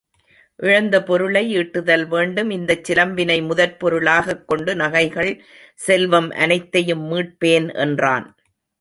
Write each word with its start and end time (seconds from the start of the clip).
இழந்த 0.59 1.03
பொருளை 1.03 1.57
ஈட்டுதல் 1.57 2.07
வேண்டும், 2.07 2.49
இந்தச் 2.49 2.91
சிலம்பினை 2.91 3.47
முதற் 3.47 3.79
பொருளாகக் 3.79 4.47
கொண்டு 4.47 4.75
நகைகள் 4.75 5.31
செல்வம் 5.75 6.29
அனைத்தையும் 6.29 7.11
மீட்பேன் 7.11 7.73
என்றான். 7.75 8.27